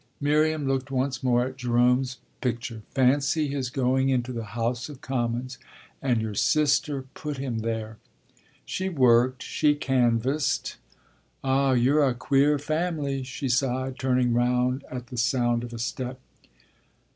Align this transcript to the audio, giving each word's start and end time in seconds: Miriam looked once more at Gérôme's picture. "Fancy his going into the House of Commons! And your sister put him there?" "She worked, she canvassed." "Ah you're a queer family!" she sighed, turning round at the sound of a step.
Miriam 0.19 0.67
looked 0.67 0.89
once 0.89 1.21
more 1.21 1.45
at 1.45 1.57
Gérôme's 1.59 2.17
picture. 2.41 2.81
"Fancy 2.89 3.49
his 3.49 3.69
going 3.69 4.09
into 4.09 4.31
the 4.33 4.45
House 4.57 4.89
of 4.89 4.99
Commons! 4.99 5.59
And 6.01 6.19
your 6.23 6.33
sister 6.33 7.03
put 7.13 7.37
him 7.37 7.59
there?" 7.59 7.97
"She 8.65 8.89
worked, 8.89 9.43
she 9.43 9.75
canvassed." 9.75 10.77
"Ah 11.43 11.73
you're 11.73 12.03
a 12.03 12.15
queer 12.15 12.57
family!" 12.57 13.21
she 13.21 13.47
sighed, 13.47 13.99
turning 13.99 14.33
round 14.33 14.83
at 14.89 15.05
the 15.09 15.17
sound 15.17 15.63
of 15.63 15.71
a 15.71 15.77
step. 15.77 16.19